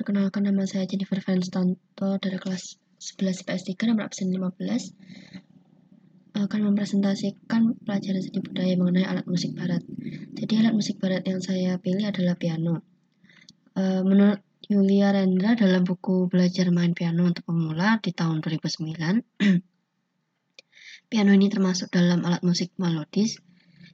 Perkenalkan 0.00 0.48
nama 0.48 0.64
saya 0.64 0.88
Jennifer 0.88 1.20
Vanstanto 1.20 2.16
dari 2.24 2.40
kelas 2.40 2.80
11 3.20 3.44
IPS 3.44 3.76
3 3.76 3.92
nomor 3.92 4.08
absen 4.08 4.32
15 4.32 4.56
akan 6.40 6.60
mempresentasikan 6.72 7.76
pelajaran 7.84 8.24
seni 8.24 8.40
budaya 8.40 8.80
mengenai 8.80 9.04
alat 9.04 9.28
musik 9.28 9.52
barat. 9.52 9.84
Jadi 10.40 10.56
alat 10.56 10.72
musik 10.72 10.96
barat 11.04 11.20
yang 11.28 11.44
saya 11.44 11.76
pilih 11.76 12.08
adalah 12.08 12.32
piano. 12.40 12.80
Uh, 13.76 14.00
menurut 14.00 14.40
Yulia 14.72 15.12
Rendra 15.12 15.52
dalam 15.52 15.84
buku 15.84 16.32
Belajar 16.32 16.72
Main 16.72 16.96
Piano 16.96 17.28
untuk 17.28 17.44
Pemula 17.44 18.00
di 18.00 18.16
tahun 18.16 18.40
2009, 18.40 19.20
piano 21.12 21.30
ini 21.36 21.52
termasuk 21.52 21.92
dalam 21.92 22.24
alat 22.24 22.40
musik 22.40 22.72
melodis 22.80 23.36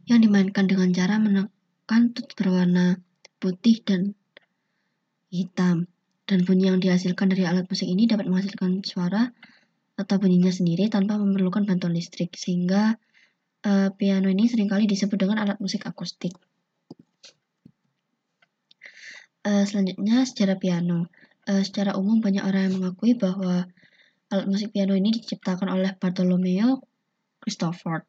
yang 0.07 0.23
dimainkan 0.23 0.71
dengan 0.71 0.87
cara 0.95 1.19
menekan 1.19 2.15
tut 2.15 2.31
berwarna 2.39 2.95
putih 3.43 3.83
dan 3.83 4.15
hitam 5.35 5.91
dan 6.27 6.43
bunyi 6.43 6.69
yang 6.69 6.83
dihasilkan 6.83 7.31
dari 7.31 7.47
alat 7.47 7.71
musik 7.71 7.87
ini 7.87 8.11
dapat 8.11 8.27
menghasilkan 8.27 8.83
suara 8.83 9.31
atau 9.97 10.17
bunyinya 10.21 10.53
sendiri 10.53 10.91
tanpa 10.91 11.17
memerlukan 11.17 11.65
bantuan 11.65 11.95
listrik 11.95 12.35
sehingga 12.35 12.99
uh, 13.65 13.89
piano 13.95 14.29
ini 14.29 14.51
sering 14.51 14.69
kali 14.69 14.85
disebut 14.91 15.17
dengan 15.17 15.41
alat 15.41 15.57
musik 15.63 15.87
akustik. 15.87 16.35
Uh, 19.47 19.63
selanjutnya 19.63 20.27
sejarah 20.27 20.59
piano. 20.59 21.09
Uh, 21.47 21.63
secara 21.63 21.95
umum 21.95 22.19
banyak 22.19 22.43
orang 22.43 22.69
yang 22.69 22.75
mengakui 22.83 23.15
bahwa 23.15 23.71
alat 24.29 24.47
musik 24.51 24.75
piano 24.75 24.99
ini 24.99 25.15
diciptakan 25.15 25.71
oleh 25.71 25.95
Bartolomeo 25.95 26.83
Cristofort. 27.39 28.05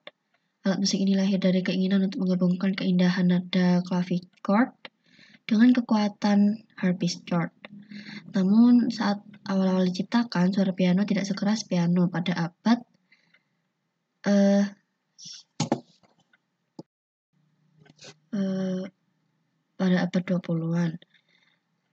Alat 0.65 0.81
musik 0.81 0.99
ini 0.99 1.13
lahir 1.13 1.37
dari 1.37 1.61
keinginan 1.61 2.09
untuk 2.09 2.25
menggabungkan 2.25 2.73
keindahan 2.73 3.29
nada 3.29 3.85
clavichord 3.85 4.73
dengan 5.47 5.71
kekuatan 5.71 6.67
harpsichord. 6.75 7.53
Namun 8.33 8.91
saat 8.91 9.23
awal-awal 9.47 9.87
diciptakan, 9.87 10.51
suara 10.51 10.75
piano 10.75 11.07
tidak 11.07 11.25
sekeras 11.25 11.63
piano 11.63 12.11
pada 12.11 12.35
abad 12.51 12.79
uh, 14.27 14.65
uh, 18.35 18.83
pada 19.77 19.97
abad 20.03 20.21
20-an. 20.25 20.91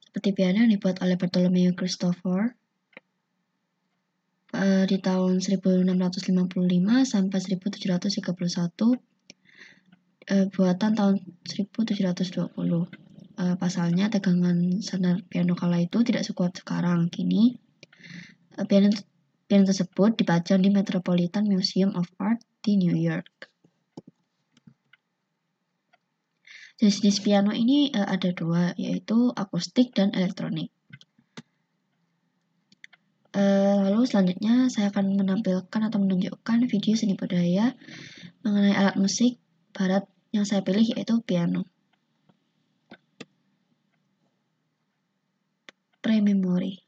Seperti 0.02 0.30
piano 0.34 0.62
yang 0.62 0.72
dibuat 0.72 1.02
oleh 1.02 1.18
Bartolomeo 1.18 1.74
Christopher 1.74 2.54
uh, 4.54 4.84
di 4.86 4.98
tahun 5.02 5.42
1655 5.42 6.30
sampai 7.02 7.38
1731 7.42 8.24
uh, 10.30 10.46
buatan 10.54 10.90
tahun 10.94 11.14
1720 11.44 13.03
uh, 13.38 13.54
pasalnya 13.58 14.10
tegangan 14.10 14.78
senar 14.82 15.22
piano 15.26 15.58
kala 15.58 15.82
itu 15.82 16.02
tidak 16.06 16.22
sekuat 16.26 16.58
sekarang. 16.62 17.10
Kini 17.10 17.58
uh, 18.58 18.66
piano 18.66 18.90
piano 19.44 19.64
tersebut 19.68 20.16
dipajang 20.18 20.62
di 20.62 20.70
Metropolitan 20.70 21.46
Museum 21.46 21.92
of 21.98 22.08
Art 22.18 22.40
di 22.64 22.78
New 22.78 22.96
York. 22.96 23.50
Jenis-jenis 26.74 27.22
piano 27.22 27.50
ini 27.54 27.94
uh, 27.94 28.08
ada 28.10 28.34
dua, 28.34 28.74
yaitu 28.74 29.30
akustik 29.34 29.94
dan 29.94 30.10
elektronik. 30.10 30.74
Uh, 33.34 33.90
lalu 33.90 34.06
selanjutnya 34.06 34.70
saya 34.70 34.94
akan 34.94 35.18
menampilkan 35.18 35.80
atau 35.90 35.98
menunjukkan 35.98 36.70
video 36.70 36.94
seni 36.94 37.18
budaya 37.18 37.74
mengenai 38.46 38.78
alat 38.78 38.94
musik 38.94 39.42
barat 39.74 40.06
yang 40.30 40.46
saya 40.46 40.62
pilih 40.62 40.86
yaitu 40.86 41.18
piano. 41.26 41.66
memory. 46.24 46.84